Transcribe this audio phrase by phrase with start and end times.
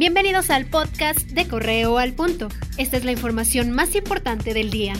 [0.00, 2.48] Bienvenidos al podcast de Correo al Punto.
[2.78, 4.94] Esta es la información más importante del día.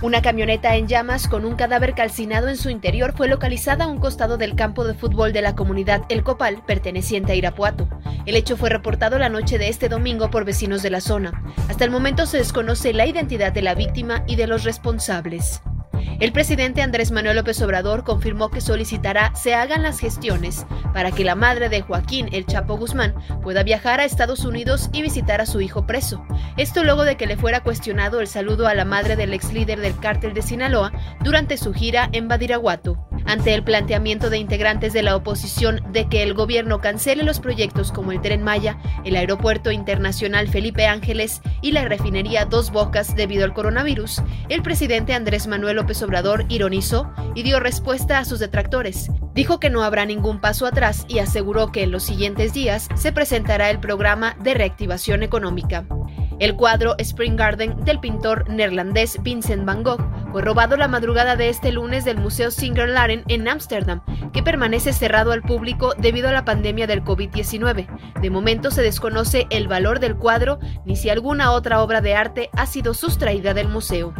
[0.00, 3.98] Una camioneta en llamas con un cadáver calcinado en su interior fue localizada a un
[3.98, 7.90] costado del campo de fútbol de la comunidad El Copal, perteneciente a Irapuato.
[8.24, 11.44] El hecho fue reportado la noche de este domingo por vecinos de la zona.
[11.68, 15.60] Hasta el momento se desconoce la identidad de la víctima y de los responsables.
[16.20, 21.22] El presidente Andrés Manuel López Obrador confirmó que solicitará se hagan las gestiones para que
[21.22, 25.46] la madre de Joaquín El Chapo Guzmán pueda viajar a Estados Unidos y visitar a
[25.46, 26.26] su hijo preso.
[26.56, 29.78] Esto luego de que le fuera cuestionado el saludo a la madre del ex líder
[29.78, 30.92] del cártel de Sinaloa
[31.22, 36.22] durante su gira en Badiraguato ante el planteamiento de integrantes de la oposición de que
[36.22, 41.72] el gobierno cancele los proyectos como el Tren Maya, el Aeropuerto Internacional Felipe Ángeles y
[41.72, 47.42] la refinería Dos Bocas debido al coronavirus, el presidente Andrés Manuel López Obrador ironizó y
[47.42, 49.10] dio respuesta a sus detractores.
[49.34, 53.12] Dijo que no habrá ningún paso atrás y aseguró que en los siguientes días se
[53.12, 55.84] presentará el programa de reactivación económica.
[56.38, 60.04] El cuadro Spring Garden del pintor neerlandés Vincent van Gogh
[60.40, 65.42] robado la madrugada de este lunes del Museo Singer-Laren en Ámsterdam, que permanece cerrado al
[65.42, 67.86] público debido a la pandemia del COVID-19.
[68.20, 72.50] De momento se desconoce el valor del cuadro ni si alguna otra obra de arte
[72.52, 74.14] ha sido sustraída del museo.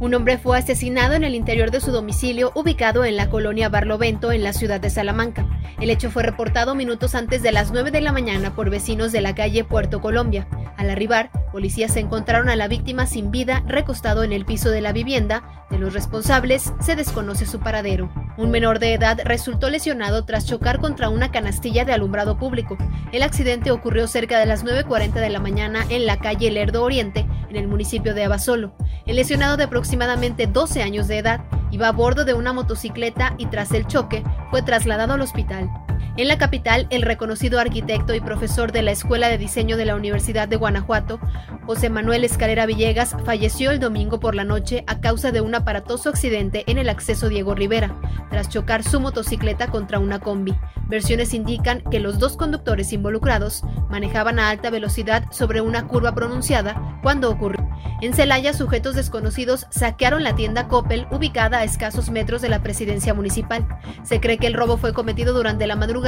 [0.00, 4.32] Un hombre fue asesinado en el interior de su domicilio ubicado en la colonia Barlovento
[4.32, 5.46] en la ciudad de Salamanca.
[5.78, 9.20] El hecho fue reportado minutos antes de las 9 de la mañana por vecinos de
[9.20, 10.48] la calle Puerto Colombia.
[10.78, 14.92] Al arribar, policías encontraron a la víctima sin vida recostado en el piso de la
[14.92, 15.66] vivienda.
[15.70, 18.10] De los responsables se desconoce su paradero.
[18.36, 22.76] Un menor de edad resultó lesionado tras chocar contra una canastilla de alumbrado público.
[23.12, 27.26] El accidente ocurrió cerca de las 9.40 de la mañana en la calle Lerdo Oriente,
[27.48, 28.74] en el municipio de Abasolo.
[29.06, 33.46] El lesionado de aproximadamente 12 años de edad iba a bordo de una motocicleta y
[33.46, 35.70] tras el choque fue trasladado al hospital.
[36.16, 39.94] En la capital, el reconocido arquitecto y profesor de la Escuela de Diseño de la
[39.94, 41.20] Universidad de Guanajuato,
[41.64, 46.10] José Manuel Escalera Villegas, falleció el domingo por la noche a causa de un aparatoso
[46.10, 47.94] accidente en el acceso Diego Rivera,
[48.28, 50.54] tras chocar su motocicleta contra una combi.
[50.88, 56.98] Versiones indican que los dos conductores involucrados manejaban a alta velocidad sobre una curva pronunciada
[57.02, 57.66] cuando ocurrió.
[58.02, 63.14] En Celaya, sujetos desconocidos saquearon la tienda Coppel ubicada a escasos metros de la presidencia
[63.14, 63.66] municipal.
[64.02, 65.99] Se cree que el robo fue cometido durante la madrugada,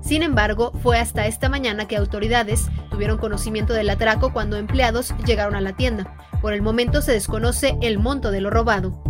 [0.00, 5.54] sin embargo, fue hasta esta mañana que autoridades tuvieron conocimiento del atraco cuando empleados llegaron
[5.54, 6.16] a la tienda.
[6.40, 9.07] Por el momento se desconoce el monto de lo robado.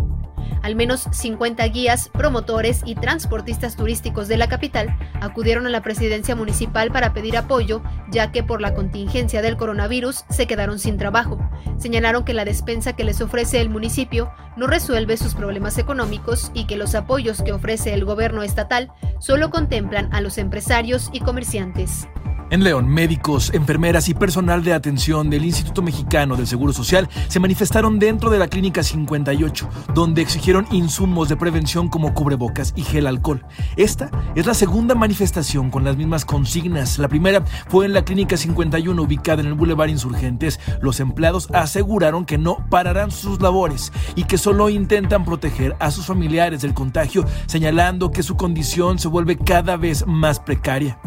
[0.61, 6.35] Al menos 50 guías, promotores y transportistas turísticos de la capital acudieron a la presidencia
[6.35, 7.81] municipal para pedir apoyo,
[8.11, 11.39] ya que por la contingencia del coronavirus se quedaron sin trabajo.
[11.77, 16.65] Señalaron que la despensa que les ofrece el municipio no resuelve sus problemas económicos y
[16.65, 22.07] que los apoyos que ofrece el gobierno estatal solo contemplan a los empresarios y comerciantes.
[22.51, 27.39] En León, médicos, enfermeras y personal de atención del Instituto Mexicano del Seguro Social se
[27.39, 33.05] manifestaron dentro de la Clínica 58, donde exigieron insumos de prevención como cubrebocas y gel
[33.05, 33.45] alcohol.
[33.75, 36.97] Esta es la segunda manifestación con las mismas consignas.
[36.97, 40.59] La primera fue en la Clínica 51, ubicada en el Boulevard Insurgentes.
[40.81, 46.07] Los empleados aseguraron que no pararán sus labores y que solo intentan proteger a sus
[46.07, 50.99] familiares del contagio, señalando que su condición se vuelve cada vez más precaria.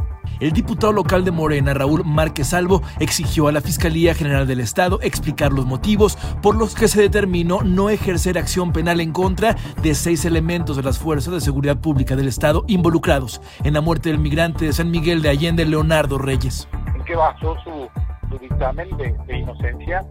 [0.43, 4.99] El diputado local de Morena, Raúl Márquez Salvo, exigió a la Fiscalía General del Estado
[5.01, 9.55] explicar los motivos por los que se determinó no ejercer acción penal en contra
[9.85, 14.09] de seis elementos de las fuerzas de seguridad pública del Estado involucrados en la muerte
[14.09, 16.67] del migrante de San Miguel de Allende, Leonardo Reyes.
[16.93, 20.05] ¿En qué basó su, dictamen de, inocencia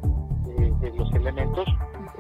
[0.80, 1.68] de, los elementos?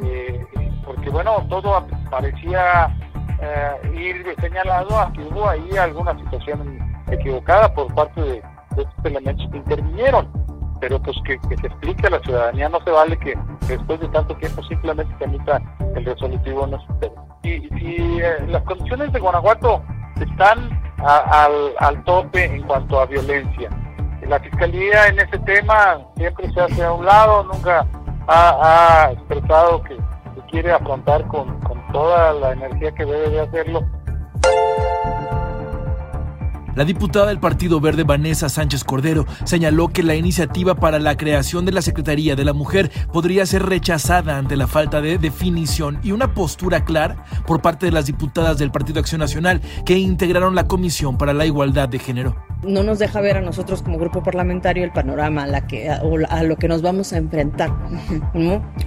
[0.03, 0.45] Eh,
[0.83, 2.93] porque bueno, todo parecía
[3.41, 8.43] eh, ir señalado a que hubo ahí alguna situación equivocada por parte de,
[8.77, 10.27] estos elementos que intervinieron.
[10.79, 14.35] Pero pues que, se explique a la ciudadanía, no se vale que, después de tanto
[14.37, 15.61] tiempo simplemente se emita
[15.95, 16.79] el resolutivo no
[17.43, 19.83] Y si eh, las condiciones de Guanajuato
[20.19, 20.69] están
[21.03, 23.69] al, tope en cuanto a violencia,
[24.27, 27.85] la fiscalía en ese tema siempre se hace a un lado, nunca
[28.27, 29.97] ha, expresado que,
[30.49, 31.57] quiere afrontar con
[31.93, 33.81] toda la energía que debe de hacerlo
[36.75, 41.65] la diputada del Partido Verde Vanessa Sánchez Cordero señaló que la iniciativa para la creación
[41.65, 46.11] de la Secretaría de la Mujer podría ser rechazada ante la falta de definición y
[46.11, 50.67] una postura clara por parte de las diputadas del Partido Acción Nacional que integraron la
[50.67, 54.83] Comisión para la Igualdad de Género no nos deja ver a nosotros como grupo parlamentario
[54.83, 57.71] el panorama a, lo que nos vamos a enfrentar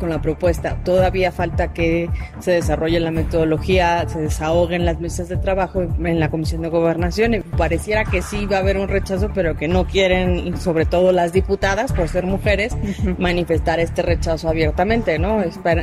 [0.00, 0.82] con la propuesta.
[0.84, 2.08] Todavía falta que
[2.38, 7.34] se desarrolle la metodología, se desahoguen las mesas de trabajo en la Comisión de Gobernación.
[7.34, 7.40] Y
[7.74, 11.32] pareciera que sí va a haber un rechazo, pero que no quieren, sobre todo las
[11.32, 12.76] diputadas, por ser mujeres,
[13.18, 15.42] manifestar este rechazo abiertamente, ¿no?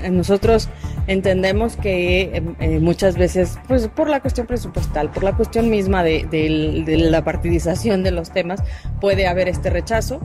[0.10, 0.70] nosotros
[1.08, 6.02] entendemos que em, eh, muchas veces, pues por la cuestión presupuestal, por la cuestión misma
[6.02, 6.30] de,
[7.12, 8.64] la partidización de los temas,
[9.02, 10.22] puede haber este rechazo.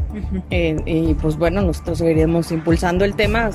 [0.50, 3.50] Eh, y pues bueno, nosotros seguiremos impulsando el tema.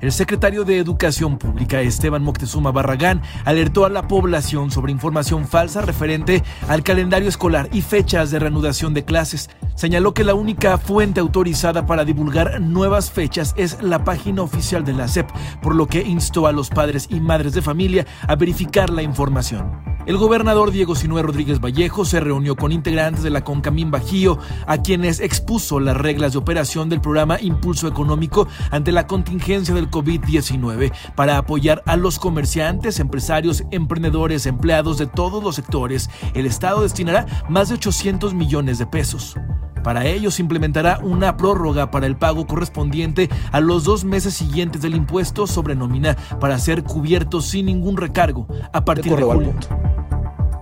[0.00, 5.82] El secretario de Educación Pública, Esteban Moctezuma Barragán, alertó a la población sobre información falsa
[5.82, 9.50] referente al calendario escolar y fechas de reanudación de clases.
[9.80, 14.92] Señaló que la única fuente autorizada para divulgar nuevas fechas es la página oficial de
[14.92, 15.30] la SEP,
[15.62, 19.72] por lo que instó a los padres y madres de familia a verificar la información.
[20.04, 24.76] El gobernador Diego Sinué Rodríguez Vallejo se reunió con integrantes de la Concamín Bajío, a
[24.82, 30.92] quienes expuso las reglas de operación del programa Impulso Económico ante la contingencia del COVID-19
[31.14, 36.10] para apoyar a los comerciantes, empresarios, emprendedores, empleados de todos los sectores.
[36.34, 39.38] El Estado destinará más de 800 millones de pesos.
[39.82, 44.82] Para ello se implementará una prórroga para el pago correspondiente a los dos meses siguientes
[44.82, 49.54] del impuesto sobre nómina para ser cubiertos sin ningún recargo a partir de julio.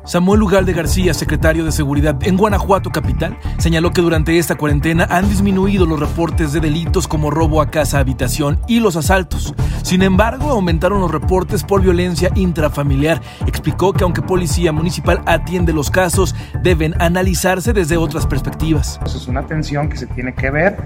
[0.09, 5.29] Samuel Ugalde García, secretario de Seguridad en Guanajuato capital, señaló que durante esta cuarentena han
[5.29, 9.55] disminuido los reportes de delitos como robo a casa, habitación y los asaltos.
[9.89, 13.23] Sin embargo, aumentaron los reportes por violencia intrafamiliar.
[13.47, 19.01] Explicó que aunque Policía Municipal atiende los casos, deben analizarse desde otras perspectivas.
[19.07, 20.77] Eso es una atención que se tiene que ver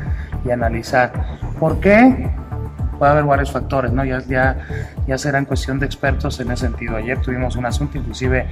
[0.45, 1.41] y analizar.
[1.59, 2.31] ¿Por qué?
[2.97, 4.05] puede haber varios factores, ¿no?
[4.05, 4.59] Ya, ya,
[5.09, 6.95] ya será en cuestión de expertos en ese sentido.
[6.95, 8.47] Ayer tuvimos un asunto inclusive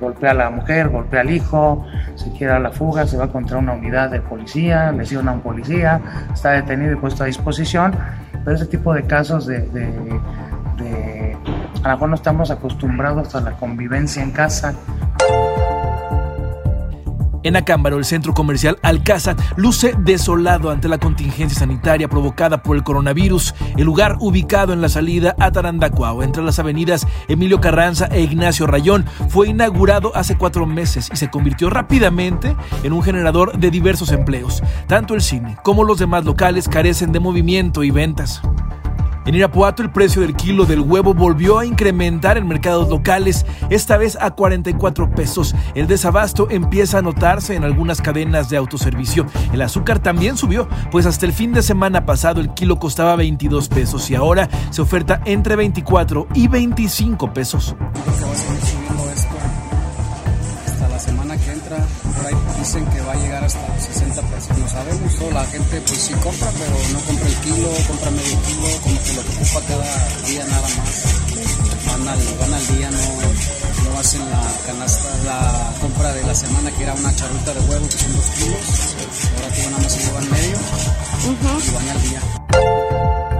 [0.00, 3.58] golpea a la mujer, golpea al hijo, se quiere a la fuga, se va contra
[3.58, 6.00] una unidad de policía, lesiona a un policía,
[6.32, 7.94] está detenido y puesto a disposición.
[8.44, 9.86] Pero ese tipo de casos de, de,
[10.76, 11.36] de
[11.82, 14.74] a lo mejor no estamos acostumbrados a la convivencia en casa.
[17.44, 22.82] En Acámbaro, el centro comercial Alcázar luce desolado ante la contingencia sanitaria provocada por el
[22.82, 23.54] coronavirus.
[23.76, 28.66] El lugar ubicado en la salida a Tarandacuao, entre las avenidas Emilio Carranza e Ignacio
[28.66, 34.10] Rayón, fue inaugurado hace cuatro meses y se convirtió rápidamente en un generador de diversos
[34.10, 34.62] empleos.
[34.86, 38.40] Tanto el cine como los demás locales carecen de movimiento y ventas.
[39.26, 43.96] En Irapuato el precio del kilo del huevo volvió a incrementar en mercados locales, esta
[43.96, 45.54] vez a 44 pesos.
[45.74, 49.26] El desabasto empieza a notarse en algunas cadenas de autoservicio.
[49.52, 53.68] El azúcar también subió, pues hasta el fin de semana pasado el kilo costaba 22
[53.68, 57.74] pesos y ahora se oferta entre 24 y 25 pesos.
[62.64, 64.58] Dicen que va a llegar hasta los 60 pesos.
[64.58, 68.40] No sabemos, toda la gente pues sí compra, pero no compra el kilo, compra medio
[68.40, 71.04] kilo, como que lo que ocupa cada día nada más.
[71.86, 76.70] Van al, van al día, no, no hacen la canasta, la compra de la semana
[76.70, 78.96] que era una charuta de huevo que son dos kilos.
[79.36, 80.56] Ahora que nada más se llevan medio
[81.68, 83.33] y van al día.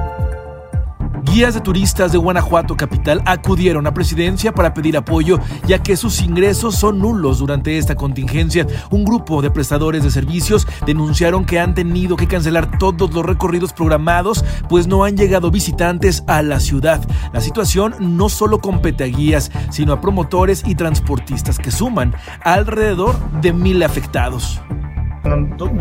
[1.34, 6.22] Guías de turistas de Guanajuato capital acudieron a presidencia para pedir apoyo ya que sus
[6.22, 8.68] ingresos son nulos durante esta contingencia.
[8.90, 13.72] Un grupo de prestadores de servicios denunciaron que han tenido que cancelar todos los recorridos
[13.72, 17.04] programados pues no han llegado visitantes a la ciudad.
[17.32, 22.14] La situación no solo compete a guías, sino a promotores y transportistas que suman
[22.44, 24.60] alrededor de mil afectados.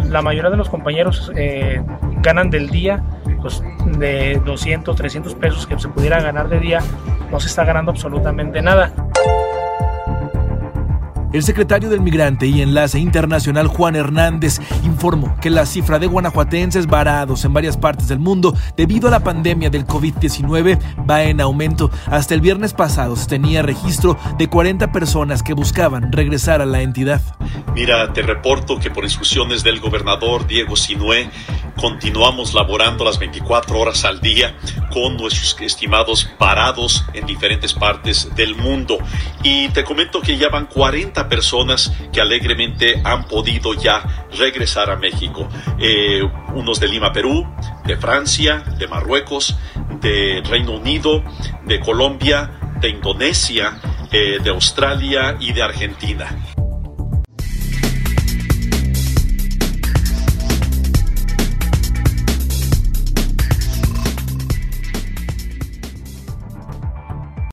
[0.09, 1.79] La mayoría de los compañeros eh,
[2.23, 3.03] ganan del día
[3.43, 3.61] pues,
[3.97, 6.79] de 200, 300 pesos que se pudiera ganar de día,
[7.29, 8.93] no se está ganando absolutamente nada.
[11.33, 16.85] El secretario del Migrante y Enlace Internacional Juan Hernández informó que la cifra de guanajuatenses
[16.85, 21.89] varados en varias partes del mundo debido a la pandemia del COVID-19 va en aumento.
[22.05, 26.83] Hasta el viernes pasado se tenía registro de 40 personas que buscaban regresar a la
[26.83, 27.19] entidad.
[27.73, 31.31] Mira, te reporto que por instrucciones del gobernador Diego Sinué
[31.75, 34.55] continuamos laborando las 24 horas al día
[34.91, 38.99] con nuestros estimados varados en diferentes partes del mundo.
[39.41, 44.95] Y te comento que ya van 40 personas que alegremente han podido ya regresar a
[44.95, 45.47] México.
[45.79, 46.21] Eh,
[46.53, 47.47] unos de Lima, Perú,
[47.85, 49.57] de Francia, de Marruecos,
[50.01, 51.23] de Reino Unido,
[51.65, 53.79] de Colombia, de Indonesia,
[54.11, 56.29] eh, de Australia y de Argentina.